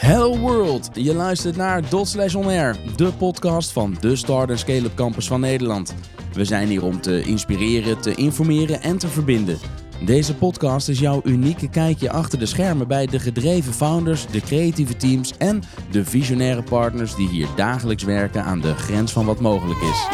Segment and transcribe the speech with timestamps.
[0.00, 4.94] Hello World, je luistert naar Dot Slash On Air, de podcast van de Start Scale-up
[4.94, 5.94] Campus van Nederland.
[6.32, 9.58] We zijn hier om te inspireren, te informeren en te verbinden.
[10.04, 14.96] Deze podcast is jouw unieke kijkje achter de schermen bij de gedreven founders, de creatieve
[14.96, 19.80] teams en de visionaire partners die hier dagelijks werken aan de grens van wat mogelijk
[19.80, 20.08] is.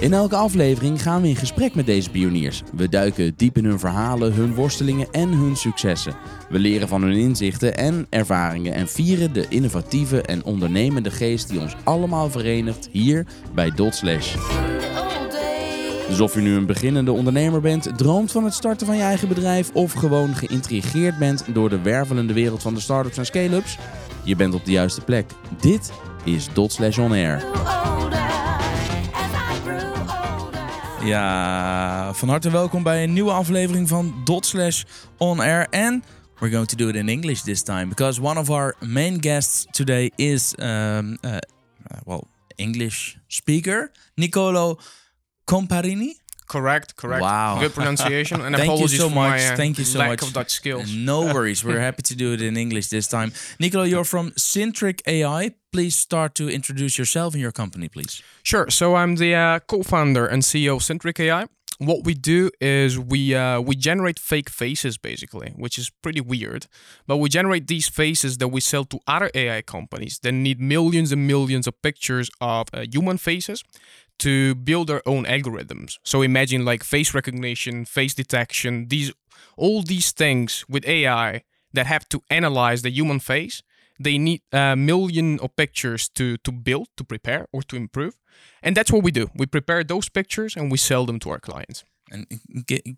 [0.00, 2.62] In elke aflevering gaan we in gesprek met deze pioniers.
[2.72, 6.14] We duiken diep in hun verhalen, hun worstelingen en hun successen.
[6.48, 11.60] We leren van hun inzichten en ervaringen en vieren de innovatieve en ondernemende geest die
[11.60, 14.34] ons allemaal verenigt hier bij Dot Slash.
[16.08, 19.28] Dus of je nu een beginnende ondernemer bent, droomt van het starten van je eigen
[19.28, 23.78] bedrijf of gewoon geïntrigeerd bent door de wervelende wereld van de startups en scale-ups,
[24.24, 25.30] je bent op de juiste plek.
[25.60, 25.92] Dit
[26.24, 27.44] is Dot Slash On Air.
[31.04, 34.84] Ja, van harte welkom bij een nieuwe aflevering van Dot Slash
[35.18, 35.68] On Air.
[35.70, 36.04] And
[36.38, 39.66] we're going to do it in English this time because one of our main guests
[39.70, 41.36] today is, um, uh,
[42.04, 42.24] well,
[42.56, 44.78] English speaker, Nicolo
[45.44, 46.19] Comparini.
[46.50, 47.22] Correct, correct.
[47.22, 47.60] Wow.
[47.60, 48.40] Good pronunciation.
[48.40, 49.40] And Thank you apologies so for much.
[49.40, 50.22] my uh, Thank you so lack much.
[50.22, 50.92] of Dutch skills.
[50.92, 51.64] No worries.
[51.64, 53.30] We're happy to do it in English this time.
[53.60, 55.52] Nicolo, you're from Cyntric AI.
[55.70, 58.20] Please start to introduce yourself and your company, please.
[58.42, 58.68] Sure.
[58.68, 61.46] So I'm the uh, co-founder and CEO of Cyntric AI.
[61.78, 66.66] What we do is we uh, we generate fake faces basically, which is pretty weird.
[67.06, 71.12] But we generate these faces that we sell to other AI companies that need millions
[71.12, 73.62] and millions of pictures of uh, human faces
[74.20, 75.98] to build their own algorithms.
[76.04, 79.12] So imagine like face recognition, face detection, these
[79.56, 83.62] all these things with AI that have to analyze the human face.
[83.98, 88.14] They need a million of pictures to to build, to prepare, or to improve,
[88.62, 89.30] and that's what we do.
[89.34, 91.84] We prepare those pictures and we sell them to our clients.
[92.12, 92.26] And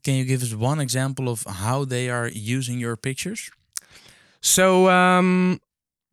[0.02, 3.50] can you give us one example of how they are using your pictures?
[4.40, 5.60] So, um,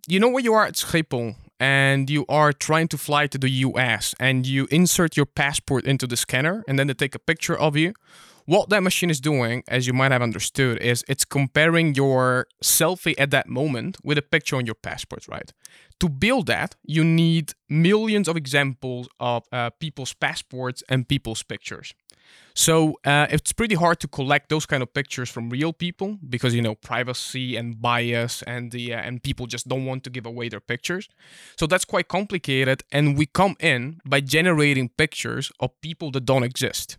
[0.07, 3.49] you know where you are at Schiphol and you are trying to fly to the
[3.49, 7.57] US and you insert your passport into the scanner and then they take a picture
[7.57, 7.93] of you.
[8.45, 13.13] What that machine is doing, as you might have understood, is it's comparing your selfie
[13.19, 15.53] at that moment with a picture on your passport, right?
[15.99, 21.93] To build that, you need millions of examples of uh, people's passports and people's pictures.
[22.53, 26.53] So uh, it's pretty hard to collect those kind of pictures from real people because
[26.53, 30.25] you know privacy and bias and the uh, and people just don't want to give
[30.25, 31.07] away their pictures.
[31.57, 36.43] So that's quite complicated, and we come in by generating pictures of people that don't
[36.43, 36.97] exist,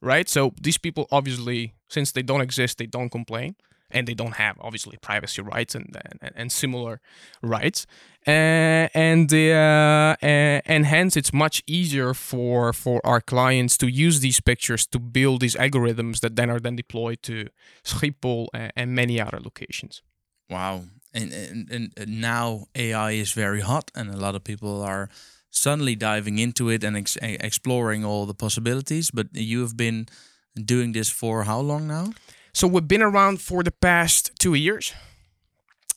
[0.00, 0.28] right?
[0.28, 3.56] So these people obviously, since they don't exist, they don't complain
[3.92, 7.00] and they don't have obviously privacy rights and and, and similar
[7.42, 7.86] rights
[8.26, 14.40] uh, and uh, and hence it's much easier for for our clients to use these
[14.40, 17.48] pictures to build these algorithms that then are then deployed to
[17.84, 20.02] Schiphol and, and many other locations.
[20.48, 20.82] Wow.
[21.14, 25.10] And, and, and now AI is very hot, and a lot of people are
[25.50, 29.10] suddenly diving into it and ex exploring all the possibilities.
[29.10, 30.06] But you have been
[30.54, 32.12] doing this for how long now?
[32.54, 34.92] So we've been around for the past two years,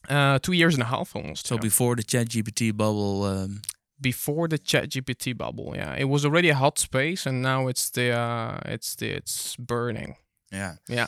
[0.09, 1.47] uh, two years and a half almost.
[1.47, 1.61] So yeah.
[1.61, 3.23] before the ChatGPT bubble.
[3.23, 3.61] Um,
[4.01, 8.11] before the ChatGPT bubble, yeah, it was already a hot space, and now it's the
[8.11, 10.15] uh, it's the it's burning.
[10.51, 10.75] yeah.
[10.87, 11.07] Yeah.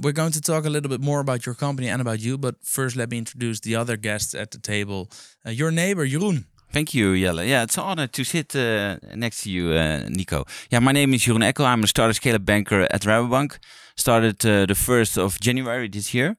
[0.00, 2.54] We're going to talk a little bit more about your company and about you, but
[2.62, 5.10] first let me introduce the other guests at the table.
[5.44, 6.44] Uh, your neighbor, Jeroen.
[6.72, 7.42] Thank you, Jelle.
[7.42, 10.44] Yeah, it's an honor to sit uh, next to you, uh, Nico.
[10.70, 11.64] Yeah, my name is Jeroen Ekkel.
[11.64, 13.58] I'm a starter scale banker at Rabobank.
[14.00, 16.38] Started uh, the 1st of January this year.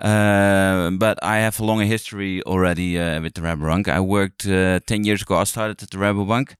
[0.00, 3.88] Uh, but I have a longer history already uh, with the Rabobank.
[3.88, 5.38] I worked uh, 10 years ago.
[5.38, 6.54] I started at the Rabobank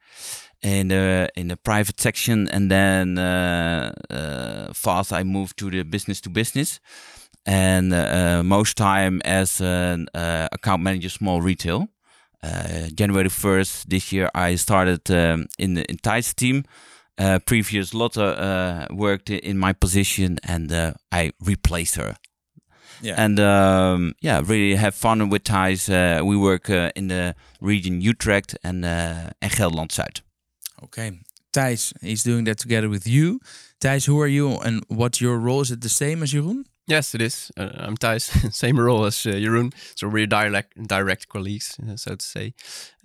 [0.60, 2.48] in the, in the private section.
[2.48, 6.80] And then uh, uh, fast I moved to the business to business.
[7.46, 7.90] And
[8.44, 11.86] most time as an account manager, small retail.
[12.92, 15.96] January 1st this year, I started um, in the in
[16.34, 16.64] team.
[17.20, 22.16] Uh, previous Lotte uh, worked in my position and uh, I replaced her.
[23.02, 23.14] Yeah.
[23.18, 25.88] And um, yeah, really have fun with Thijs.
[25.88, 30.22] Uh, we work uh, in the region Utrecht and, uh, and Gelderland Zuid.
[30.82, 31.20] Okay.
[31.52, 33.40] Thijs, he's doing that together with you.
[33.80, 35.60] Thijs, who are you and what's your role?
[35.60, 36.64] Is it the same as Jeroen?
[36.90, 37.52] Yes, it is.
[37.56, 39.72] Uh, I'm Thijs, same role as uh, Jeroen.
[39.94, 42.52] So we're direct direct colleagues, uh, so to say.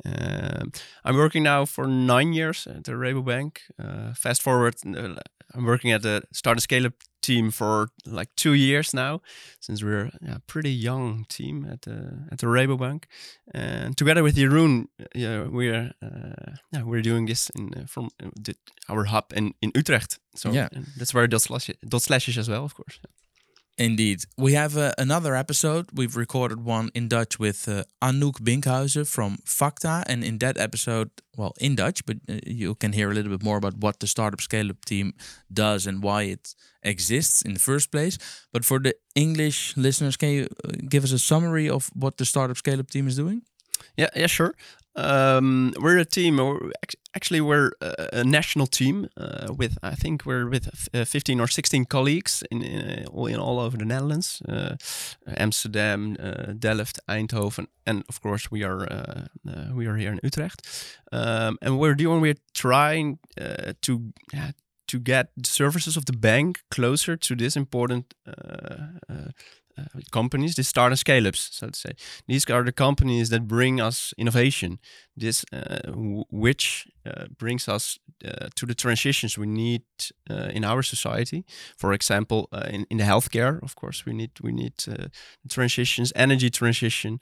[0.04, 0.72] Um,
[1.04, 3.58] I'm working now for nine years at the Rabobank.
[3.80, 5.16] Uh, fast forward, uh,
[5.54, 9.22] I'm working at the start a scale up team for like two years now,
[9.60, 13.04] since we're a pretty young team at the at the Rabobank.
[13.54, 18.10] And together with Jeroen, uh, yeah, we're uh, yeah we're doing this in uh, from
[18.24, 18.54] uh,
[18.90, 20.18] our hub in in Utrecht.
[20.36, 20.70] So Yeah.
[20.98, 23.00] that's where dot slash dot slash is as well, of course.
[23.78, 24.24] Indeed.
[24.38, 25.88] We have uh, another episode.
[25.94, 30.04] We've recorded one in Dutch with uh, Anouk Binkhuizen from Facta.
[30.08, 33.44] And in that episode, well, in Dutch, but uh, you can hear a little bit
[33.44, 35.14] more about what the Startup Scale Up team
[35.52, 38.18] does and why it exists in the first place.
[38.54, 42.26] But for the English listeners, can you uh, give us a summary of what the
[42.26, 43.42] Startup Scale Up team is doing?
[43.98, 44.56] Yeah, yeah, sure.
[44.96, 46.40] Um, we're a team.
[46.40, 46.72] Or
[47.14, 51.86] actually, we're a, national team uh, with I think we're with uh, 15 or 16
[51.86, 54.76] colleagues in in, all, in all over the Netherlands, uh,
[55.38, 60.20] Amsterdam, uh, Delft, Eindhoven, and of course we are uh, uh, we are here in
[60.24, 60.62] Utrecht.
[61.12, 63.20] Um, and we're doing we're trying
[63.82, 64.14] to
[64.88, 69.32] to get the services of the bank closer to this important uh,
[70.12, 71.92] companies, these start and scale ups, so to say.
[72.28, 74.80] These are the companies that bring us innovation.
[75.18, 75.92] This, uh,
[76.30, 79.84] which uh, brings us uh, to the transitions we need
[80.30, 81.46] uh, in our society.
[81.78, 84.74] For example, uh, in, in the healthcare, of course, we need we need
[85.48, 87.20] transitions, energy transition,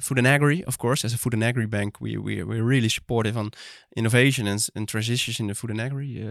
[0.00, 0.64] food and agri.
[0.64, 3.50] Of course, as a food and agri bank, we we we're really supportive on
[3.96, 6.24] innovation and, and transitions in the food and agri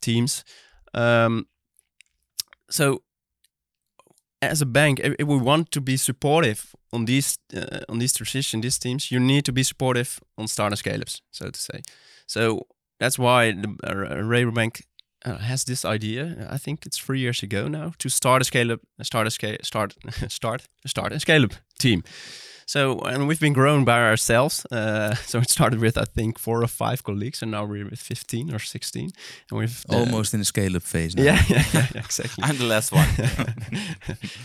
[0.00, 0.44] teams.
[0.94, 1.46] Um,
[2.70, 3.02] so
[4.42, 8.60] as a bank, if we want to be supportive on these uh, on these transition,
[8.60, 11.80] these teams, you need to be supportive on startup scale-ups, so to say.
[12.26, 12.66] So
[12.98, 14.82] that's why the uh, Rabobank
[15.24, 16.48] uh, has this idea.
[16.50, 19.94] I think it's three years ago now to start a scale-up, start a scale, start,
[20.28, 22.02] start, start a scale-up team.
[22.66, 24.66] So, and we've been growing by ourselves.
[24.70, 28.00] Uh, so it started with, I think, four or five colleagues, and now we're with
[28.00, 29.10] 15 or 16.
[29.50, 31.22] And we've uh, almost in the scale up phase now.
[31.24, 32.44] Yeah, yeah, yeah exactly.
[32.44, 33.08] I'm the last one.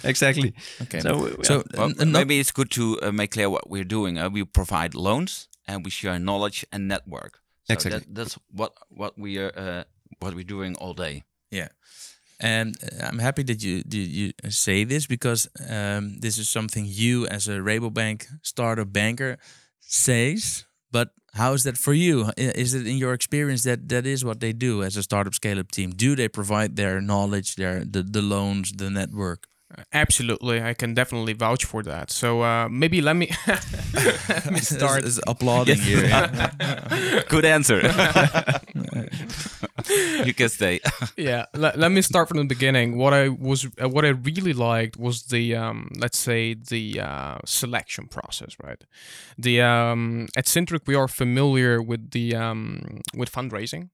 [0.03, 0.53] exactly.
[0.81, 0.99] Okay.
[0.99, 4.17] So, so well, maybe it's good to uh, make clear what we're doing.
[4.17, 7.41] Uh, we provide loans and we share knowledge and network.
[7.65, 7.99] So exactly.
[7.99, 9.83] That, that's what what we are uh,
[10.19, 11.23] what we're doing all day.
[11.51, 11.67] Yeah.
[12.39, 17.28] And uh, I'm happy that you you say this because um, this is something you,
[17.28, 19.38] as a Rabobank startup banker,
[19.80, 20.66] says.
[20.92, 22.31] But how is that for you?
[22.38, 25.60] Is it in your experience that that is what they do as a startup scale
[25.60, 25.92] up team?
[25.92, 29.48] Do they provide their knowledge, their the, the loans, the network?
[29.92, 32.10] Absolutely, I can definitely vouch for that.
[32.10, 36.04] So uh, maybe let me let me start is, is applauding here.
[37.30, 37.81] Good answer.
[39.89, 40.80] You can stay.
[41.18, 42.98] yeah, let, let me start from the beginning.
[42.98, 47.38] What I was, uh, what I really liked was the, um, let's say, the uh,
[47.45, 48.56] selection process.
[48.63, 48.84] Right.
[49.38, 53.89] The um, at Cyntric we are familiar with the um, with fundraising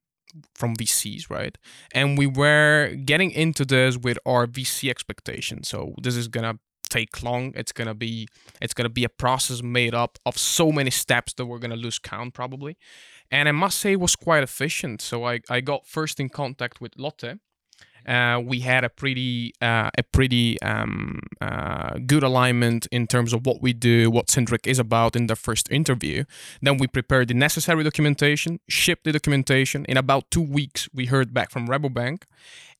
[0.55, 1.57] from VCs, right?
[1.93, 5.67] And we were getting into this with our VC expectations.
[5.67, 6.59] So this is gonna
[6.89, 7.53] take long.
[7.55, 8.27] It's gonna be
[8.61, 11.99] it's gonna be a process made up of so many steps that we're gonna lose
[11.99, 12.77] count probably.
[13.33, 15.01] And I must say it was quite efficient.
[15.01, 17.39] So I, I got first in contact with Lotte,
[18.05, 23.45] uh, we had a pretty uh, a pretty um, uh, good alignment in terms of
[23.45, 26.25] what we do, what Cyntric is about in the first interview.
[26.61, 29.85] Then we prepared the necessary documentation, shipped the documentation.
[29.85, 32.23] In about two weeks, we heard back from Rabobank,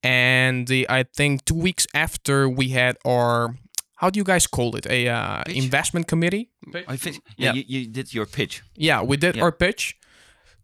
[0.01, 3.55] and the, I think two weeks after we had our
[3.95, 6.49] how do you guys call it a uh, investment committee?
[6.87, 7.53] I think yeah, yeah.
[7.53, 8.61] You, you, did your pitch.
[8.75, 9.43] Yeah, we did yeah.
[9.43, 9.95] our pitch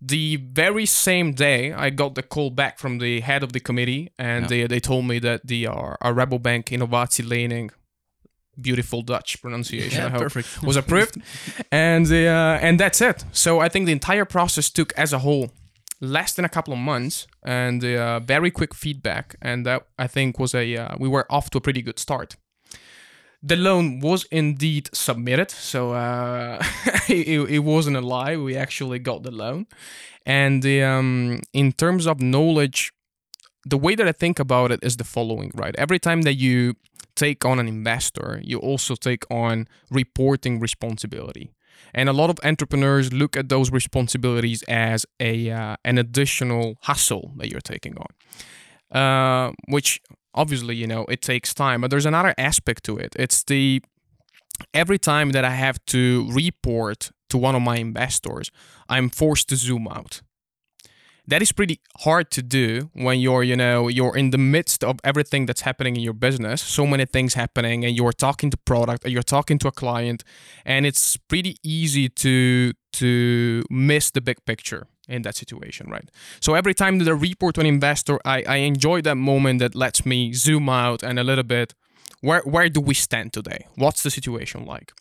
[0.02, 4.12] the very same day, I got the call back from the head of the committee,
[4.18, 4.48] and yeah.
[4.48, 7.72] they, they told me that the uh, our Rabobank Innovatielening,
[8.60, 10.64] beautiful Dutch pronunciation, yeah, I hope, perfect.
[10.64, 11.22] was approved,
[11.72, 13.26] and the, uh, and that's it.
[13.34, 15.52] So I think the entire process took as a whole
[16.02, 20.40] less than a couple of months, and uh, very quick feedback, and that I think
[20.40, 22.38] was a uh, we were off to a pretty good start.
[23.42, 26.62] The loan was indeed submitted, so uh,
[27.08, 28.36] it, it, wasn't a lie.
[28.36, 29.66] We actually got the loan,
[30.26, 32.92] and the, um, in terms of knowledge,
[33.66, 36.76] the way that I think about it is the following: right, every time that you
[37.16, 41.52] take on an investor, you also take on reporting responsibility.
[41.94, 47.32] And a lot of entrepreneurs look at those responsibilities as a uh, an additional hustle
[47.38, 50.02] that you're taking on, uh, which
[50.34, 53.16] obviously, you know, it takes time, but there's another aspect to it.
[53.18, 53.82] It's the
[54.74, 58.52] every time that I have to report to one of my investors,
[58.88, 60.22] I'm forced to zoom out.
[61.28, 64.98] That is pretty hard to do when you're, you know, you're in the midst of
[65.04, 69.06] everything that's happening in your business, so many things happening, and you're talking to product,
[69.06, 70.24] or you're talking to a client,
[70.66, 76.10] and it's pretty easy to to miss the big picture in that situation, right?
[76.40, 79.76] So every time that I report to an investor, I, I enjoy that moment that
[79.76, 81.74] lets me zoom out and a little bit
[82.22, 83.66] where where do we stand today?
[83.76, 84.94] What's the situation like?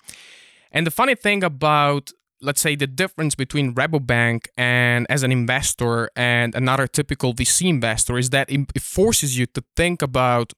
[0.73, 6.09] And the funny thing about let's say the difference between Rabobank and as an investor
[6.15, 10.53] and another typical VC investor is that it forces you to think about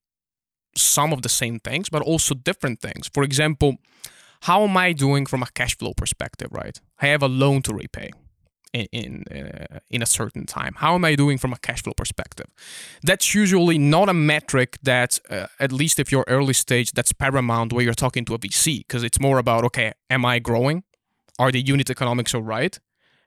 [0.77, 3.09] some of the same things, but also different things.
[3.13, 3.77] For example,
[4.43, 6.79] how am I doing from a cash flow perspective, right?
[7.01, 8.11] I have a loan to repay
[8.73, 10.75] in in, uh, in a certain time.
[10.77, 12.47] How am I doing from a cash flow perspective?
[13.03, 17.73] That's usually not a metric that, uh, at least if you're early stage, that's paramount
[17.73, 20.85] where you're talking to a VC because it's more about okay, am I growing?
[21.39, 22.79] Are the unit economics all right?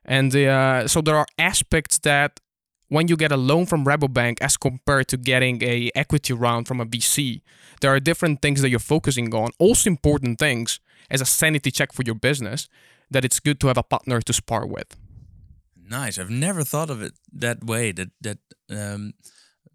[0.04, 2.40] And uh, so there are aspects that
[2.88, 6.80] when you get a loan from Rabobank as compared to getting a equity round from
[6.80, 7.40] a VC,
[7.80, 9.50] there are different things that you're focusing on.
[9.58, 12.68] Also important things as a sanity check for your business
[13.10, 14.96] that it's good to have a partner to spar with.
[15.88, 16.18] Nice.
[16.18, 17.92] I've never thought of it that way.
[17.92, 18.38] That that
[18.70, 19.12] um,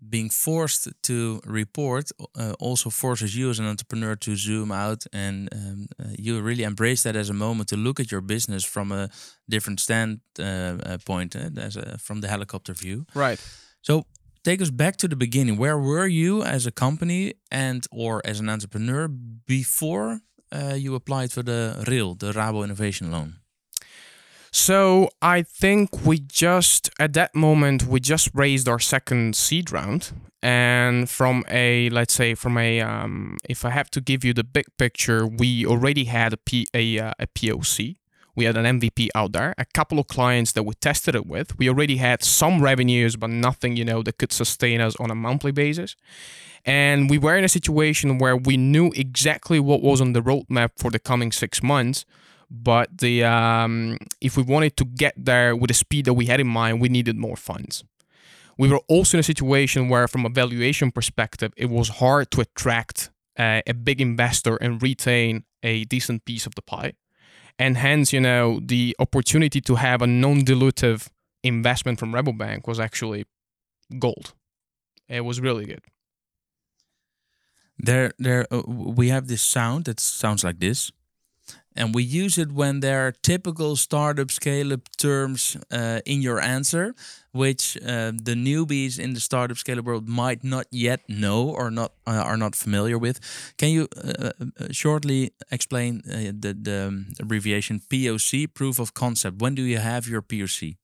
[0.09, 5.49] being forced to report uh, also forces you as an entrepreneur to zoom out, and
[5.51, 8.91] um, uh, you really embrace that as a moment to look at your business from
[8.91, 9.09] a
[9.47, 13.05] different stand uh, uh point, uh, as a, from the helicopter view.
[13.13, 13.39] Right.
[13.81, 14.05] So
[14.43, 15.57] take us back to the beginning.
[15.57, 21.31] Where were you as a company and or as an entrepreneur before uh, you applied
[21.31, 23.38] for the RIL, the Rabo Innovation Loan?
[24.51, 30.11] So I think we just at that moment we just raised our second seed round,
[30.41, 34.43] and from a let's say from a um, if I have to give you the
[34.43, 37.97] big picture, we already had a P, a, uh, a POC.
[38.35, 41.57] We had an MVP out there, a couple of clients that we tested it with.
[41.59, 45.15] We already had some revenues, but nothing you know that could sustain us on a
[45.15, 45.97] monthly basis.
[46.63, 50.71] And we were in a situation where we knew exactly what was on the roadmap
[50.77, 52.05] for the coming six months
[52.49, 56.39] but the um, if we wanted to get there with the speed that we had
[56.39, 57.83] in mind, we needed more funds.
[58.57, 62.41] We were also in a situation where, from a valuation perspective, it was hard to
[62.41, 66.93] attract uh, a big investor and retain a decent piece of the pie.
[67.57, 71.09] And hence, you know, the opportunity to have a non-dilutive
[71.43, 73.25] investment from Rabobank was actually
[73.97, 74.33] gold.
[75.07, 75.81] It was really good.
[77.77, 80.91] There, there, uh, we have this sound that sounds like this
[81.79, 86.41] and we use it when there are typical startup scale up terms uh, in your
[86.41, 86.93] answer,
[87.31, 91.71] which uh, the newbies in the startup scale up world might not yet know or
[91.71, 93.19] not uh, are not familiar with.
[93.57, 99.41] Can you uh, uh, shortly explain uh, the, the um, abbreviation POC, proof of concept?
[99.41, 100.75] When do you have your POC?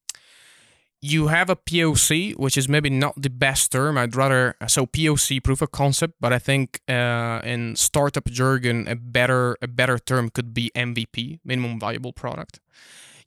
[1.02, 3.98] You have a POC, which is maybe not the best term.
[3.98, 8.96] I'd rather so POC proof of concept, but I think uh, in startup jargon, a
[8.96, 12.60] better a better term could be MVP, minimum viable product.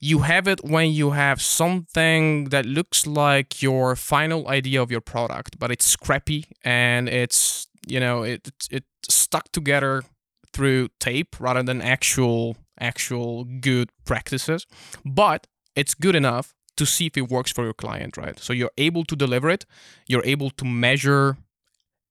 [0.01, 5.01] You have it when you have something that looks like your final idea of your
[5.01, 10.03] product, but it's scrappy and it's you know it it stuck together
[10.51, 14.65] through tape rather than actual actual good practices,
[15.05, 18.39] but it's good enough to see if it works for your client, right?
[18.39, 19.65] So you're able to deliver it,
[20.07, 21.37] you're able to measure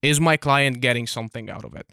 [0.01, 1.87] is my client getting something out of it?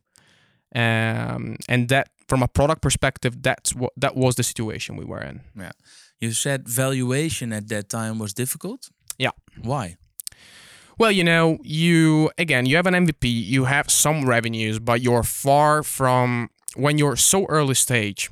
[0.74, 5.20] Um, and that from a product perspective, that's what that was the situation we were
[5.20, 5.40] in.
[5.56, 5.72] Yeah.
[6.20, 8.88] You said valuation at that time was difficult?
[9.18, 9.32] Yeah.
[9.62, 9.96] Why?
[10.98, 15.22] Well, you know, you again, you have an MVP, you have some revenues, but you're
[15.22, 18.30] far from when you're so early stage,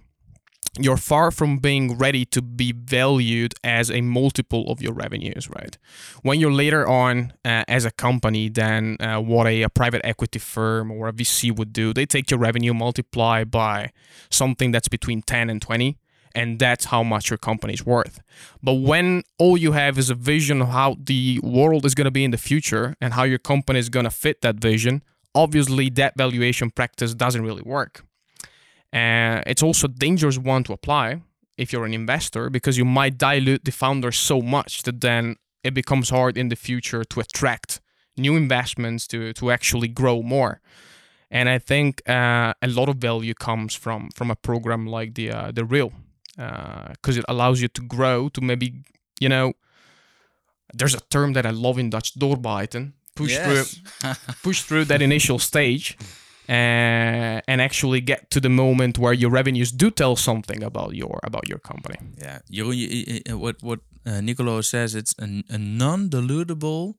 [0.78, 5.78] you're far from being ready to be valued as a multiple of your revenues, right?
[6.22, 10.40] When you're later on uh, as a company than uh, what a, a, private equity
[10.40, 13.92] firm or a VC would do, they take your revenue, multiply by
[14.30, 15.96] something that's between 10 and 20,
[16.34, 18.20] and that's how much your company is worth.
[18.60, 22.10] But when all you have is a vision of how the world is going to
[22.10, 25.04] be in the future and how your company is going to fit that vision,
[25.36, 28.04] obviously that valuation practice doesn't really work
[28.94, 31.20] and it's also a dangerous one to apply
[31.58, 35.74] if you're an investor because you might dilute the founder so much that then it
[35.74, 37.80] becomes hard in the future to attract
[38.16, 40.60] new investments to to actually grow more.
[41.30, 45.32] And I think uh, a lot of value comes from from a program like the
[45.32, 45.92] uh, the RIL
[46.36, 48.74] because uh, it allows you to grow to maybe
[49.20, 49.54] you know
[50.72, 53.44] there's a term that I love in Dutch doorbijten push yes.
[53.44, 55.96] through push through that initial stage
[56.48, 61.20] uh, and actually get to the moment where your revenues do tell something about your
[61.22, 61.98] about your company.
[62.18, 66.94] Yeah, you, what what uh, Nicolo says it's a, a non-dilutable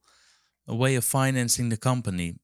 [0.66, 2.34] way of financing the company.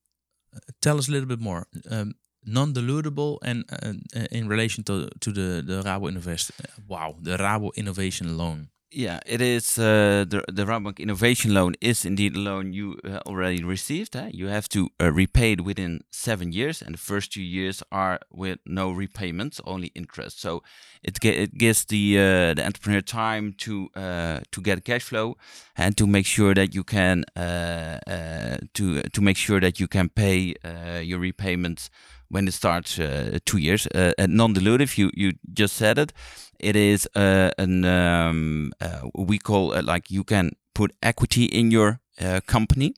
[0.54, 1.66] Uh, tell us a little bit more.
[1.90, 6.50] Um, non-dilutable and uh, uh, in relation to to the the Rabo Invest.
[6.50, 8.68] Uh, wow, the Rabo Innovation Loan.
[8.94, 13.20] Yeah, it is uh, the the Rabobank Innovation Loan is indeed a loan you uh,
[13.26, 14.14] already received.
[14.14, 14.28] Eh?
[14.34, 18.20] You have to uh, repay it within seven years, and the first two years are
[18.30, 20.42] with no repayments, only interest.
[20.42, 20.62] So
[21.02, 25.37] it ge- it gives the uh, the entrepreneur time to uh, to get cash flow
[25.75, 27.99] and to make sure that you can uh,
[28.75, 30.54] to to make sure that you can pay
[31.02, 31.88] your repayments
[32.32, 33.86] when it starts uh, two years.
[33.94, 36.12] Uh, and non-dilutive, you you just said it.
[36.58, 41.72] It is uh, an um, uh, we call uh, like you can put equity in
[41.72, 42.94] your uh, company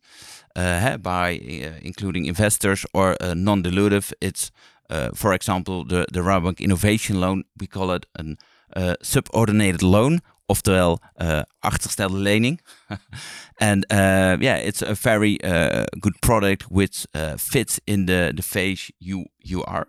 [0.57, 4.13] uh, by uh, including investors or uh, non-dilutive.
[4.21, 4.51] It's
[4.91, 7.45] uh, for example the the Rabobank Innovation Loan.
[7.61, 8.37] We call it an
[8.77, 10.21] uh, subordinated loan.
[10.49, 12.61] Oftewel, uh, achtergestelde lening.
[13.61, 17.07] and uh, yeah, it's a very uh, good product which
[17.39, 19.87] fits in the, the phase you you are.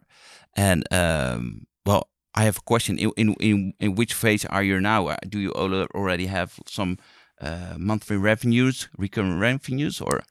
[0.56, 2.98] And um, well, I have a question.
[2.98, 5.08] In, in in which phase are you now?
[5.08, 6.98] Uh, Do you al- already have some
[7.78, 10.22] monthly revenues, recurring revenues, or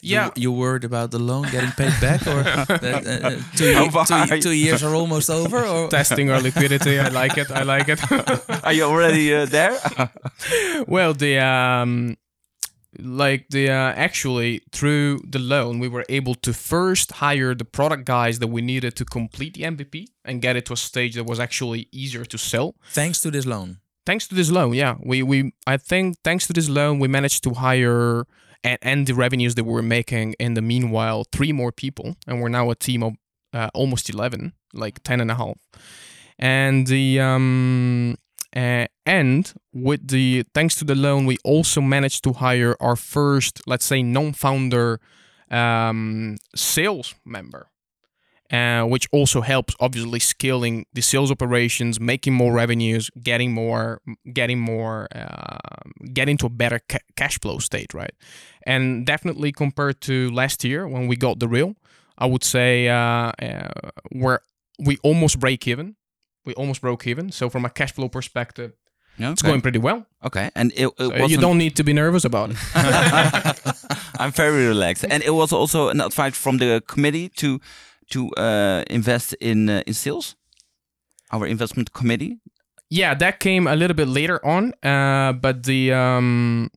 [0.00, 0.26] Yeah.
[0.36, 3.90] You, you worried about the loan getting paid back, or uh, uh, two, How ye-
[3.90, 4.42] far two, are you?
[4.42, 5.64] two years are almost over?
[5.64, 6.98] Or Testing our liquidity.
[7.00, 7.50] I like it.
[7.50, 8.00] I like it.
[8.64, 9.76] are you already uh, there?
[10.86, 12.16] well, the um,
[12.98, 18.04] like the uh, actually through the loan, we were able to first hire the product
[18.04, 21.24] guys that we needed to complete the MVP and get it to a stage that
[21.24, 22.74] was actually easier to sell.
[22.92, 26.52] thanks to this loan, Thanks to this loan, yeah, we we I think thanks to
[26.52, 28.24] this loan, we managed to hire
[28.64, 32.40] and, and the revenues that we were making in the meanwhile three more people, and
[32.40, 33.14] we're now a team of
[33.52, 35.58] uh, almost eleven, like ten and a half.
[36.38, 38.16] And the um
[38.56, 43.60] uh, and with the thanks to the loan, we also managed to hire our first,
[43.66, 45.00] let's say, non-founder
[45.50, 47.70] um, sales member,
[48.52, 54.00] uh, which also helps obviously scaling the sales operations, making more revenues, getting more,
[54.32, 55.58] getting more, uh,
[56.12, 58.14] getting to a better ca- cash flow state, right?
[58.62, 61.74] And definitely compared to last year when we got the RIL,
[62.16, 64.40] I would say uh, uh, we're
[64.78, 65.96] we almost break even.
[66.44, 67.30] We almost broke even.
[67.32, 68.72] So from a cash flow perspective,
[69.18, 70.06] No, it's going pretty well.
[70.24, 72.56] Okay, and it, it So you don't need to be nervous about it.
[74.18, 77.60] I'm very relaxed, and it was also an advice from the committee to
[78.10, 80.36] to uh, invest in uh, in sales.
[81.30, 82.40] Our investment committee.
[82.90, 86.70] yeah, that came a little bit later on, uh, but the um,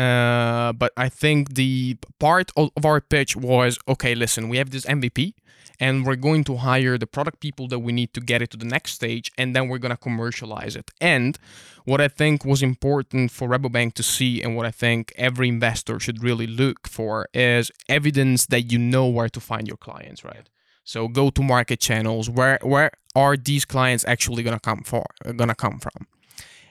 [0.00, 4.14] uh, but I think the part of, of our pitch was okay.
[4.14, 5.34] Listen, we have this MVP,
[5.78, 8.56] and we're going to hire the product people that we need to get it to
[8.56, 10.90] the next stage, and then we're gonna commercialize it.
[11.00, 11.38] And
[11.84, 16.00] what I think was important for Rabobank to see, and what I think every investor
[16.00, 20.48] should really look for, is evidence that you know where to find your clients, right?
[20.84, 22.30] So go to market channels.
[22.30, 25.04] Where where are these clients actually gonna come for?
[25.36, 26.06] Gonna come from?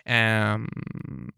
[0.09, 0.67] Um,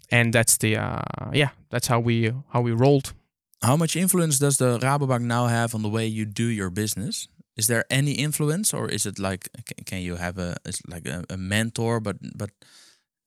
[0.10, 3.14] and that's the uh, yeah, that's how we how we rolled.
[3.62, 7.28] how much influence does the Rabobank now have on the way you do your business?
[7.58, 9.50] Is there any influence, or is it like
[9.86, 12.50] can, you have a is like a, a mentor, but but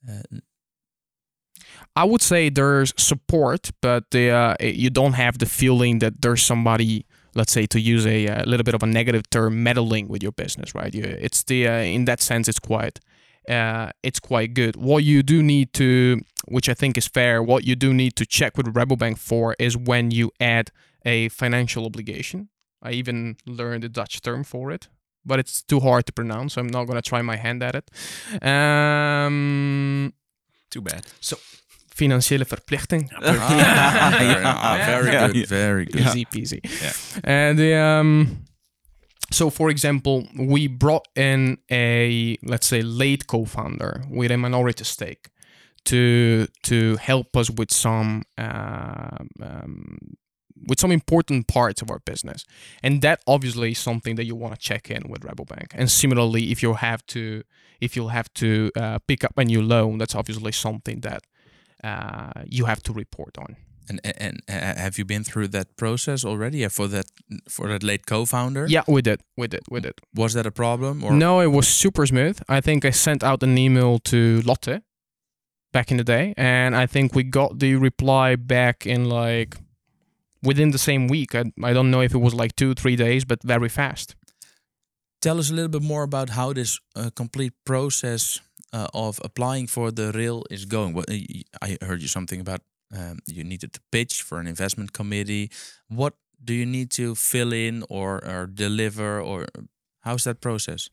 [0.08, 0.22] uh,
[1.96, 6.42] I would say there's support, but the, uh, you don't have the feeling that there's
[6.42, 10.22] somebody, let's say, to use a, a little bit of a negative term, meddling with
[10.22, 10.94] your business, right?
[10.94, 13.00] You, it's the uh, in that sense, it's quite,
[13.48, 14.76] uh, it's quite good.
[14.76, 18.26] What you do need to, which I think is fair, what you do need to
[18.26, 20.70] check with Rabobank for is when you add
[21.04, 22.48] a financial obligation.
[22.82, 24.88] I even learned the Dutch term for it,
[25.24, 27.90] but it's too hard to pronounce, so I'm not gonna try my hand at it.
[28.42, 30.12] Um,
[30.70, 31.06] Too bad.
[31.20, 31.36] So,
[31.94, 33.08] financiële verplichting.
[33.22, 36.00] Ah, very good, very good.
[36.00, 36.60] Easy peasy.
[37.22, 38.44] And the, um,
[39.34, 45.28] so, for example, we brought in a let's say late co-founder with a minority stake
[45.84, 49.98] to to help us with some um, um,
[50.68, 52.44] with some important parts of our business,
[52.82, 55.68] and that obviously is something that you want to check in with Rabobank.
[55.74, 57.42] And similarly, if you have to
[57.80, 61.22] if you'll have to uh, pick up a new loan, that's obviously something that
[61.82, 63.56] uh, you have to report on.
[63.88, 66.58] And, and uh, have you been through that process already?
[66.58, 67.06] Yeah, for that
[67.48, 68.66] for that late co-founder.
[68.68, 69.92] Yeah, we did, we did, we did.
[70.14, 71.04] Was that a problem?
[71.04, 72.38] Or No, it was super smooth.
[72.48, 74.80] I think I sent out an email to Lotte
[75.72, 79.56] back in the day, and I think we got the reply back in like
[80.42, 81.34] within the same week.
[81.34, 84.14] I, I don't know if it was like two, three days, but very fast.
[85.20, 88.40] tell us a little bit more about how this uh, complete process
[88.72, 90.96] uh, of applying for the RIL is going.
[90.98, 92.60] Uh, y- I heard you something about
[92.94, 95.50] um, you needed to pitch for an investment committee.
[95.88, 99.46] What do you need to fill in or, or deliver or
[100.00, 100.90] how's that process?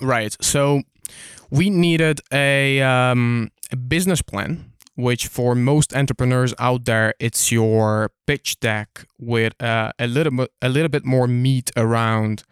[0.00, 0.36] Right.
[0.40, 0.82] So
[1.50, 8.10] we needed a um, a business plan, which for most entrepreneurs out there, it's your
[8.26, 12.42] pitch deck with uh, a little a little bit more meat around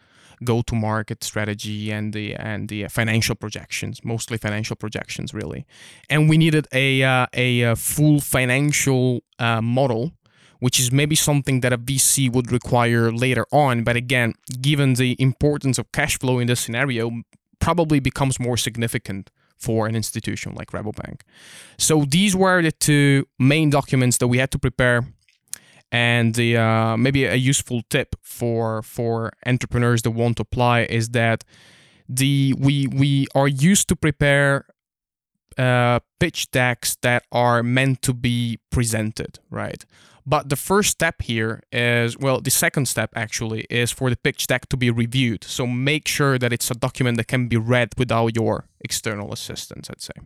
[0.44, 5.66] go-to-market strategy and the and the financial projections, mostly financial projections, really.
[6.08, 10.12] And we needed a uh, a, a full financial uh, model
[10.60, 13.84] which is maybe something that a VC would require later on.
[13.84, 17.10] But again, given the importance of cash flow in this scenario,
[17.58, 21.20] probably becomes more significant for an institution like Rabobank.
[21.78, 25.04] So these were the two main documents that we had to prepare.
[25.94, 31.10] And the uh, maybe a useful tip for for entrepreneurs that want to apply is
[31.10, 31.44] that
[32.08, 34.66] the we we are used to prepare
[35.56, 39.84] uh, pitch decks that are meant to be presented, right?
[40.26, 44.48] But the first step here is, well, the second step actually is for the pitch
[44.48, 45.44] deck to be reviewed.
[45.44, 49.88] So make sure that it's a document that can be read without your external assistance,
[49.90, 50.18] I'd say.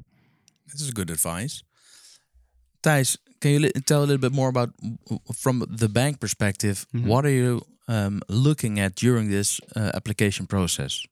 [0.73, 1.63] This is good advice.
[2.83, 4.71] Thijs, can you tell a little bit more about,
[5.35, 11.03] from the bank perspective, what are you um, looking at during this uh, application process?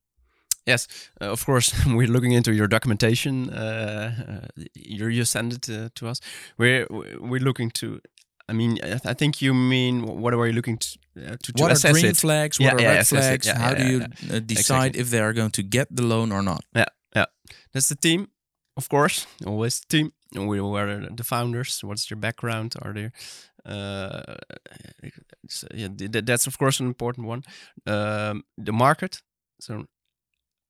[0.66, 0.88] Yes,
[1.20, 1.72] uh, of course.
[1.86, 3.50] We're looking into your documentation.
[3.50, 4.10] Uh,
[4.58, 6.20] uh, you you send it uh, to us.
[6.58, 6.86] We're
[7.20, 8.00] we're looking to.
[8.48, 11.52] I mean, I, th- I think you mean what are you looking to uh, to,
[11.52, 12.16] to what are green it?
[12.16, 12.58] flags?
[12.58, 13.46] Yeah, What are yeah, red flags?
[13.46, 15.00] Yeah, How yeah, do you yeah, uh, decide Exactly.
[15.00, 16.64] if they are going to get the loan or not?
[16.74, 17.26] Yeah, yeah.
[17.72, 18.26] That's the team,
[18.76, 19.26] of course.
[19.46, 20.12] Always the team.
[20.34, 21.80] We were the founders.
[21.84, 22.74] What's your background?
[22.82, 23.12] Are there?
[23.64, 24.34] Uh,
[25.48, 27.42] so, yeah, th- th- that's of course an important one.
[27.86, 29.22] Um, the market.
[29.60, 29.84] So,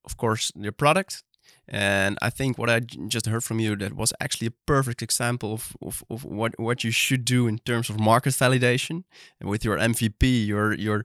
[0.04, 1.22] of course, your product.
[1.68, 5.52] And I think what I just heard from you that was actually a perfect example
[5.52, 9.04] of, of, of what, what you should do in terms of market validation.
[9.42, 11.04] With your MVP, your your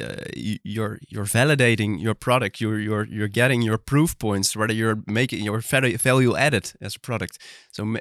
[0.00, 2.60] uh, you're you're validating your product.
[2.60, 4.56] You're you're you're getting your proof points.
[4.56, 7.38] Whether you're making your value added as a product.
[7.72, 7.96] So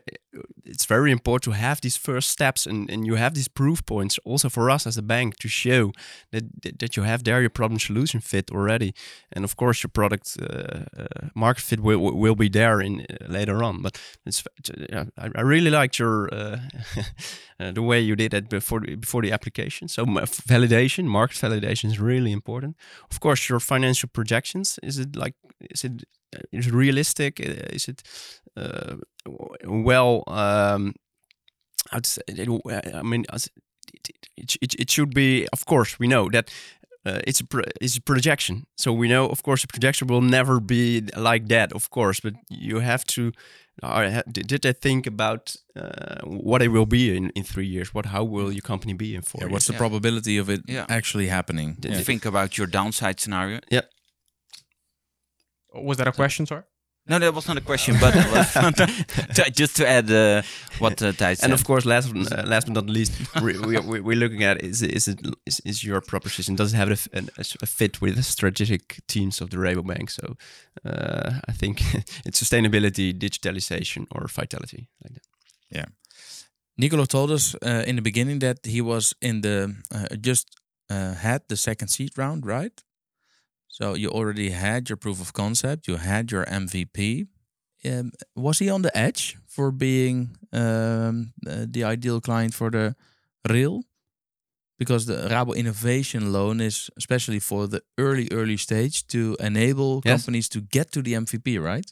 [0.63, 4.19] it's very important to have these first steps and, and you have these proof points
[4.23, 5.91] also for us as a bank to show
[6.31, 8.93] that that that you have there your problem solution fit already.
[9.33, 13.27] And of course your product uh, uh, market fit will will be there in uh,
[13.27, 13.81] later on.
[13.81, 14.43] But it's
[15.17, 16.57] I, really liked your uh,
[17.59, 19.87] uh, the way you did it before before the application.
[19.87, 22.75] So validation, market validation is really important.
[23.11, 25.35] Of course, your financial projections is it like
[25.69, 26.03] is it
[26.35, 27.39] uh, it realistic?
[27.39, 28.03] Is it
[28.57, 28.95] uh,
[29.65, 30.23] well?
[30.27, 30.93] Um,
[31.91, 33.25] to say I mean,
[34.37, 35.47] it, it, it should be.
[35.53, 36.51] Of course, we know that.
[37.05, 40.21] Uh, it's a pro- it's a projection, so we know, of course, a projection will
[40.21, 42.19] never be like that, of course.
[42.21, 43.31] But you have to
[43.83, 47.91] uh, did did they think about uh, what it will be in, in three years?
[47.93, 49.51] What how will your company be in four Yeah, years?
[49.53, 49.79] what's the Yeah.
[49.79, 50.85] probability of it Yeah.
[50.89, 51.77] actually happening?
[51.79, 53.59] Did you think about your downside scenario?
[53.71, 53.89] Yep.
[55.73, 56.63] Was that a question, sorry?
[57.07, 58.11] No, that was not a question, but
[59.35, 60.43] to- just to add uh,
[60.79, 61.43] what uh, Thijs said.
[61.45, 63.11] And of course, last uh, last but not least,
[63.41, 66.77] we, we, we- we're looking at is is it is, is your proposition does it
[66.77, 70.09] have a, an- a s- a fit with the strategic teams of the Rabobank?
[70.09, 70.35] So
[70.85, 71.81] uh, I think
[72.25, 75.23] it's sustainability, digitalization, or vitality like that.
[75.71, 75.85] Yeah,
[76.77, 80.47] Nicolo told us uh, in the beginning that he was in the uh, just
[80.91, 82.83] uh, had the second seed round, right?
[83.71, 87.27] So you already had your proof of concept, you had your MVP.
[87.85, 92.95] Um, was he on the edge for being um, uh, the ideal client for the
[93.49, 93.83] RIL?
[94.77, 100.11] Because the Rabo Innovation Loan is especially for the early early stage to enable Yes.
[100.23, 101.89] companies to get to the MVP, right?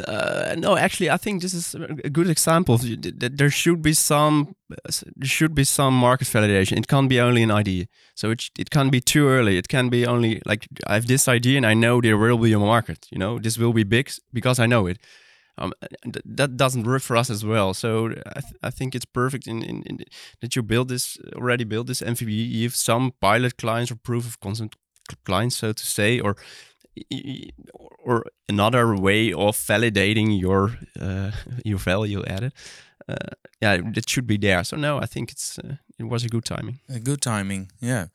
[0.00, 2.78] Uh, no, actually, I think this is a good example.
[2.78, 6.78] that There should be some, there should be some market validation.
[6.78, 7.86] It can't be only an idea.
[8.14, 9.56] So it it can't be too early.
[9.58, 12.52] It can be only like I have this idea and I know there will be
[12.52, 13.06] a market.
[13.10, 14.98] You know, this will be big because I know it.
[15.58, 17.72] Um, th- that doesn't work for us as well.
[17.74, 19.98] So I, th- I think it's perfect in, in, in
[20.40, 22.30] that you build this already build this MVP.
[22.30, 24.76] You have some pilot clients or proof of concept
[25.24, 26.36] clients, so to say, or
[28.04, 31.30] or another way of validating your uh,
[31.64, 32.52] your value added.
[33.08, 33.14] Uh,
[33.62, 34.64] yeah, that should be there.
[34.64, 36.78] So no, I think it's uh, it was a good timing.
[36.88, 38.06] A good timing, yeah.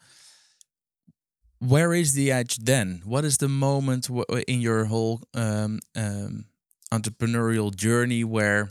[1.59, 3.01] Where is the edge then?
[3.05, 6.45] What is the moment w- in your whole um, um,
[6.91, 8.69] entrepreneurial journey where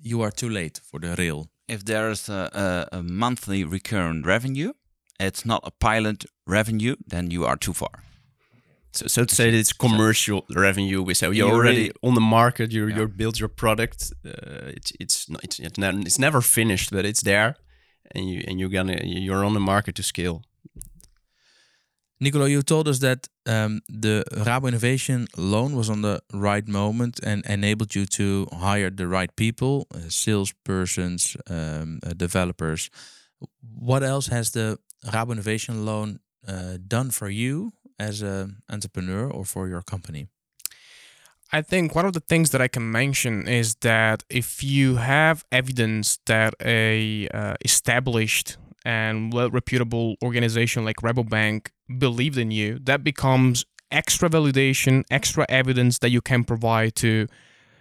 [0.00, 1.48] you are too late for the RIL?
[1.70, 4.72] if there's a, a, a monthly recurrent revenue,
[5.20, 8.02] it's not a pilot revenue, then you are too far.
[8.92, 11.02] So, so to say, it's commercial revenue.
[11.02, 12.72] We say you're You already really- on the market.
[12.72, 12.96] You Yeah.
[12.98, 14.12] you build your product.
[14.24, 17.54] Uh, it's it's not, it's it's never, it's never finished, but it's there,
[18.14, 20.42] and you and you're gonna you're on the market to scale.
[22.22, 27.18] Nicolo, you told us that um, the Rabo Innovation loan was on the right moment
[27.22, 32.90] and enabled you to hire the right people, uh, salespersons, um, uh, developers.
[33.78, 39.44] What else has the Rabo Innovation loan uh, done for you as an entrepreneur or
[39.44, 40.26] for your company?
[41.52, 45.44] I think one of the things that I can mention is that if you have
[45.52, 53.02] evidence that a uh, established and well reputable organization like Rabobank believed in you, that
[53.02, 57.26] becomes extra validation, extra evidence that you can provide to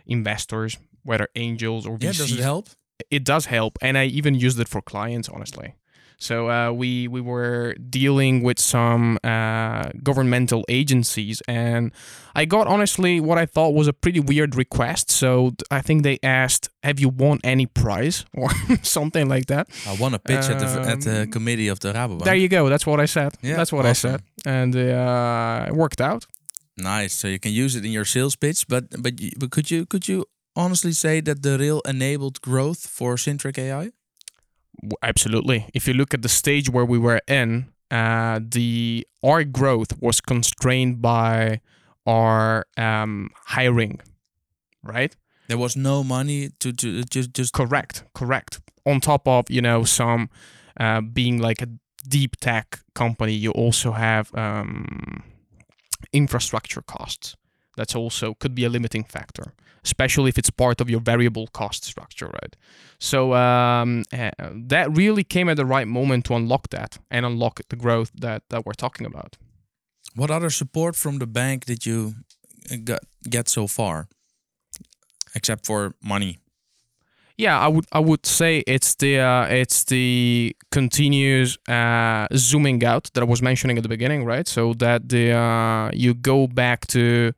[0.07, 2.03] investors, whether angels or VCs.
[2.03, 2.69] Yeah, does it help?
[3.11, 5.75] It does help, and I even used it for clients, honestly.
[6.21, 11.91] So uh, we we were dealing with some uh, governmental agencies, and
[12.35, 15.09] I got honestly what I thought was a pretty weird request.
[15.11, 18.49] So I think they asked, "Have you won any prize or
[18.83, 21.93] something like that?" I won a pitch at the at the Um, committee of the
[21.93, 22.23] Rabobank.
[22.25, 22.67] There you go.
[22.69, 23.31] That's what I said.
[23.41, 24.09] Yeah, That's what awesome.
[24.09, 26.25] I said, and uh, it worked out.
[26.77, 27.13] Nice.
[27.13, 30.07] So you can use it in your sales pitch, but but but could you could
[30.09, 33.91] you honestly say that the RIL enabled growth for Cyntric AI?
[35.01, 35.67] Absolutely.
[35.73, 40.21] If you look at the stage where we were in, uh, the our growth was
[40.21, 41.61] constrained by
[42.05, 43.99] our um, hiring,
[44.83, 45.15] right?
[45.47, 48.61] There was no money to to just just Correct, correct.
[48.85, 50.29] On top of you know some
[50.79, 51.67] uh, being like a
[52.07, 55.23] deep tech company, you also have um,
[56.13, 57.35] infrastructure costs.
[57.75, 61.83] That's also could be a limiting factor, especially if it's part of your variable cost
[61.85, 62.55] structure, right?
[62.99, 64.31] So um, uh,
[64.67, 68.43] that really came at the right moment to unlock that and unlock the growth that
[68.49, 69.37] that we're talking about.
[70.15, 72.15] What other support from the bank did you
[72.71, 74.07] uh, got, get so far,
[75.35, 76.39] except for money?
[77.37, 83.09] Yeah, I would I would say it's the uh, it's the continuous uh, zooming out
[83.13, 84.45] that I was mentioning at the beginning, right?
[84.45, 87.31] So that the uh, you go back to,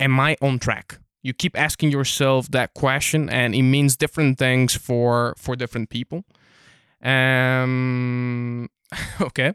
[0.00, 0.98] am I on track?
[1.22, 6.24] You keep asking yourself that question, and it means different things for for different people.
[7.02, 8.68] Um,
[9.20, 9.52] okay,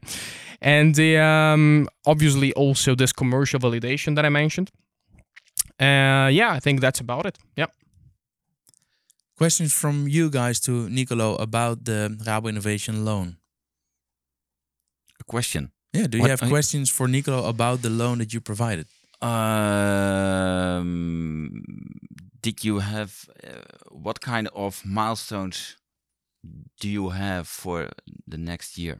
[0.61, 4.71] and the um, obviously also this commercial validation that I mentioned.
[5.79, 7.37] Uh, yeah, I think that's about it.
[7.57, 7.71] Yep.
[9.37, 13.37] Questions from you guys to Nicolo about the Rabo Innovation loan.
[15.19, 15.71] A question.
[15.93, 18.87] Yeah, do you What- have I- questions for Nicolo about the loan that you provided?
[19.23, 20.83] Um,
[22.41, 25.77] did you have uh, what kind of milestones
[26.79, 27.89] do you have for
[28.27, 28.99] the next year?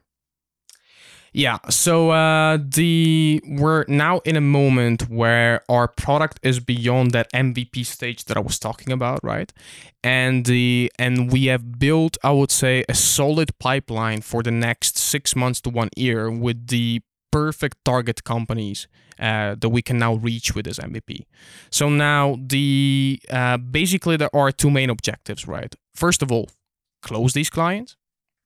[1.36, 7.30] Yeah, so uh, the we're now in a moment where our product is beyond that
[7.32, 9.52] MVP stage that I was talking about, right?
[10.04, 14.96] And the and we have built, I would say, a solid pipeline for the next
[14.96, 17.02] six months to one year with the
[17.34, 18.86] perfect target companies
[19.18, 21.26] uh, that we can now reach with this MVP.
[21.68, 25.74] So now the uh, basically there are two main objectives, right?
[25.96, 26.48] First of all,
[27.02, 27.96] close these clients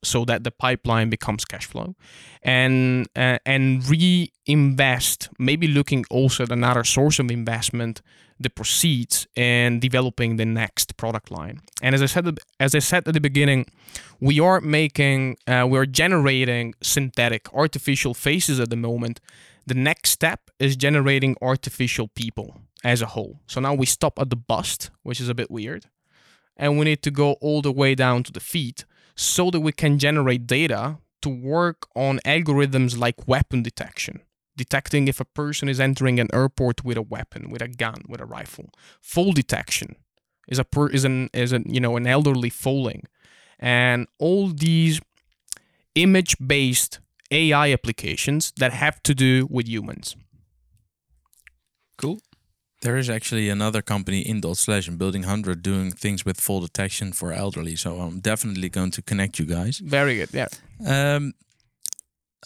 [0.03, 1.95] so that the pipeline becomes cash flow.
[2.43, 8.03] And uh, and reinvest maybe looking also at another source of investment
[8.41, 11.61] the proceeds in developing the next product line.
[11.83, 13.67] And as i said as i said at the beginning
[14.21, 19.21] we are making uh, we are generating synthetic artificial faces at the moment.
[19.67, 23.41] The next step is generating artificial people as a whole.
[23.47, 25.87] So now we stop at the bust which is a bit weird
[26.57, 28.85] and we need to go all the way down to the feet
[29.19, 34.21] so that we can generate data to work on algorithms like weapon detection
[34.57, 38.21] detecting if a person is entering an airport with a weapon with a gun with
[38.21, 38.71] a rifle.
[39.01, 39.97] Fall detection
[40.47, 43.03] is a per, is an is an you know an elderly falling
[43.59, 45.01] and all these
[45.97, 47.01] image based
[47.33, 50.17] AI applications that have to do with humans.
[51.97, 52.21] Cool.
[52.81, 56.61] There is actually another company in Dot Slash and Building 100 doing things with fall
[56.61, 57.77] detection for elderly.
[57.77, 59.79] So I'm definitely going to connect you guys.
[59.79, 60.49] very good yeah
[60.87, 61.33] Um,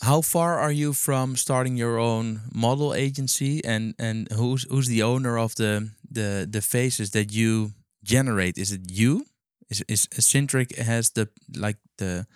[0.01, 5.03] how far are you from starting your own model agency, and and who's who's the
[5.03, 8.57] owner of the the the faces that you generate?
[8.57, 9.27] Is it you?
[9.69, 12.27] Is is Cyntric has the like the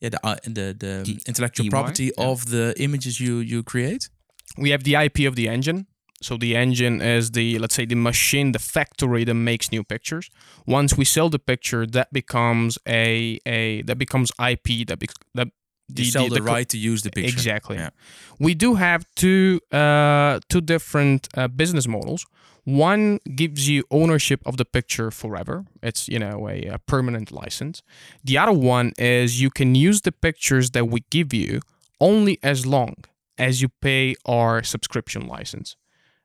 [0.00, 2.30] yeah the uh, the, the The intellectual EY, property yeah.
[2.30, 4.08] of the images you you create?
[4.56, 5.86] we have the IP of the engine.
[6.22, 10.30] So the engine is the let's say the machine, the factory that makes new pictures.
[10.66, 15.48] Once we sell the picture, that becomes a a that becomes IP that bec- that
[15.96, 17.32] You sell the, co- right to use the picture.
[17.32, 17.76] Exactly.
[17.76, 17.90] Yeah.
[18.38, 22.26] We do have two uh, two different uh, business models.
[22.64, 25.64] One gives you ownership of the picture forever.
[25.82, 27.82] It's you know a, a permanent license.
[28.22, 31.60] The other one is you can use the pictures that we give you
[31.98, 32.94] only as long
[33.38, 35.76] as you pay our subscription license.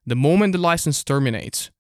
[0.05, 1.71] The moment the license terminates,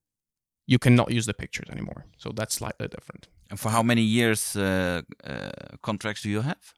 [0.67, 2.05] you cannot use the pictures anymore.
[2.17, 3.27] So that's slightly different.
[3.49, 5.49] And for how many years uh, uh,
[5.83, 6.73] contracts do you have?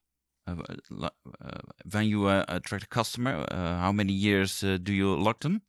[0.48, 0.56] Uh,
[1.04, 1.10] uh,
[1.92, 5.62] when you uh, attract a customer, uh, how many years uh, do you lock them?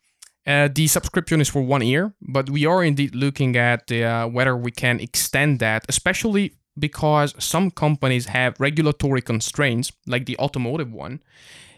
[0.47, 4.57] Uh, the subscription is for one year, but we are indeed looking at uh, whether
[4.57, 11.21] we can extend that, especially because some companies have regulatory constraints, like the automotive one.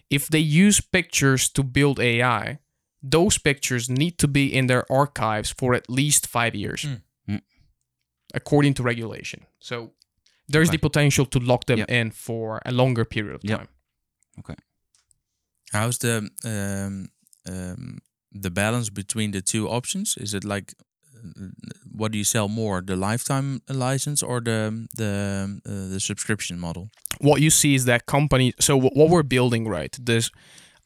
[0.09, 2.59] If they use pictures to build AI,
[3.03, 6.85] those pictures need to be in their archives for at least five years,
[7.29, 7.41] Mm.
[8.35, 9.41] According to regulation.
[9.59, 9.93] So
[10.49, 10.77] there's Okay.
[10.77, 12.01] the potential to lock them Yeah.
[12.01, 13.67] in for a longer period of Yeah.
[14.39, 14.55] Okay.
[15.73, 17.09] How's the um,
[17.49, 17.99] um,
[18.43, 20.17] the balance between the two options?
[20.17, 20.75] Is it like
[21.17, 21.49] uh,
[21.99, 26.89] what do you sell more, the lifetime license or the the uh, the subscription model?
[27.23, 30.31] what you see is that company so what we're building right this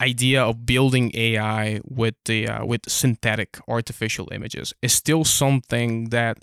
[0.01, 6.39] idea of building ai with the uh, with synthetic artificial images is still something that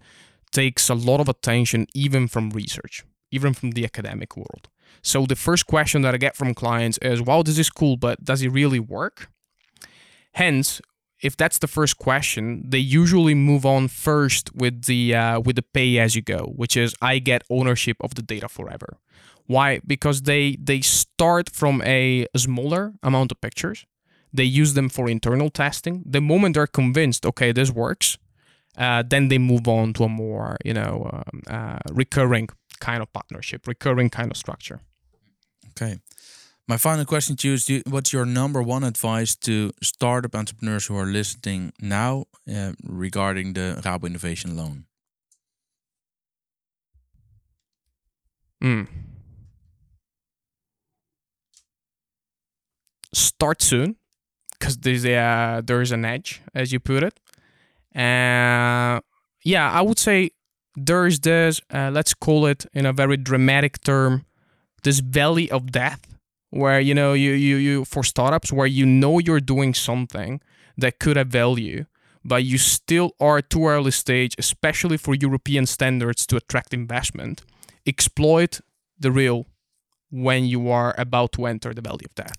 [0.52, 4.68] takes a lot of attention even from research even from the academic world.
[5.02, 8.24] So the first question that i get from clients is wow this is cool but
[8.24, 9.30] does it really work?
[10.34, 10.82] Hence
[11.22, 15.62] if that's the first question they usually move on first with the uh, with the
[15.62, 18.98] pay as you go which is i get ownership of the data forever
[19.52, 19.80] why?
[19.86, 23.86] Because they they start from a smaller amount of pictures.
[24.38, 26.04] They use them for internal testing.
[26.14, 28.18] The moment they're convinced, okay, this works,
[28.78, 33.08] uh, then they move on to a more you know um, uh, recurring kind of
[33.14, 34.80] partnership, recurring kind of structure.
[35.72, 36.00] Okay.
[36.68, 40.88] My final question to you is: you- What's your number one advice to startup entrepreneurs
[40.90, 44.86] who are listening now uh, regarding the Rabo Innovation Loan?
[48.64, 48.88] Mm.
[53.13, 53.95] Start soon,
[54.54, 57.19] because there's there's an edge, as you put it.
[57.95, 59.02] Uh,
[59.43, 60.32] yeah, I would say
[60.76, 61.62] there's this.
[61.74, 64.26] Uh, let's call it in a very dramatic term,
[64.84, 66.02] this valley of death,
[66.52, 70.39] where you know you you you for startups where you know you're doing something
[70.78, 71.86] that could have value,
[72.24, 77.41] but you still are too early stage, especially for European standards to attract investment
[77.86, 78.62] exploit
[79.00, 79.45] the real
[80.10, 82.38] when you are about to enter the valley of death.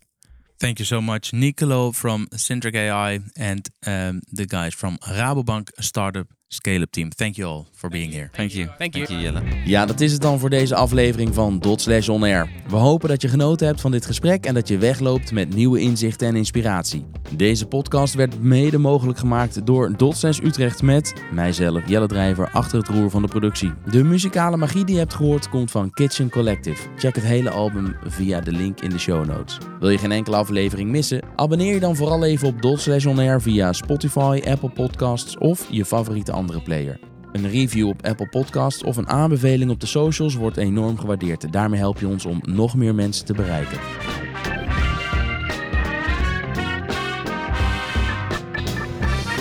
[0.63, 6.29] Thank you so much, Nicolo from Cyntric AI and um, the guys from Rabobank Startup
[6.55, 7.11] Scale Up Team.
[7.11, 8.29] Thank you all for being here.
[8.33, 8.69] Thank you.
[8.79, 9.21] Thank you.
[9.21, 9.43] Jelle.
[9.65, 12.49] Ja, dat is het dan voor deze aflevering van Dot Slash On Air.
[12.69, 15.81] We hopen dat je genoten hebt van dit gesprek en dat je wegloopt met nieuwe
[15.81, 17.05] inzichten en inspiratie.
[17.37, 22.79] Deze podcast werd mede mogelijk gemaakt door Dot Slash Utrecht met mijzelf, Jelle Drijver, achter
[22.79, 23.73] het roer van de productie.
[23.91, 26.89] De muzikale magie die je hebt gehoord komt van Kitchen Collective.
[26.97, 29.59] Check het hele album via de link in de show notes.
[29.81, 31.21] Wil je geen enkele aflevering missen?
[31.37, 35.67] Abonneer je dan vooral even op Dot Slash On Air via Spotify, Apple Podcasts of
[35.71, 36.99] je favoriete andere player.
[37.33, 41.53] Een review op Apple Podcasts of een aanbeveling op de socials wordt enorm gewaardeerd.
[41.53, 43.79] Daarmee help je ons om nog meer mensen te bereiken.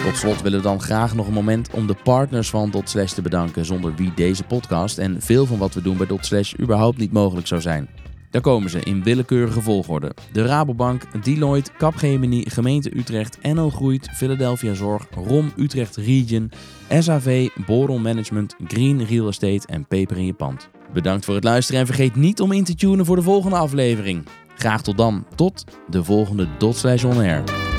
[0.04, 3.22] Tot slot willen we dan graag nog een moment om de partners van Dotslash te
[3.22, 7.12] bedanken, zonder wie deze podcast en veel van wat we doen bij Dotslash überhaupt niet
[7.12, 8.01] mogelijk zou zijn.
[8.32, 10.12] Daar komen ze in willekeurige volgorde.
[10.32, 16.52] De Rabobank, Deloitte, Capgemini, Gemeente Utrecht, NL Groeit, Philadelphia Zorg, ROM Utrecht Region,
[17.00, 20.70] SAV, Boron Management, Green Real Estate en Peper in je pand.
[20.94, 24.26] Bedankt voor het luisteren en vergeet niet om in te tunen voor de volgende aflevering.
[24.56, 27.71] Graag tot dan, tot de volgende Dot On Air.